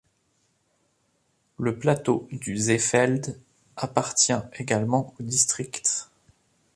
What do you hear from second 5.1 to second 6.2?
au district.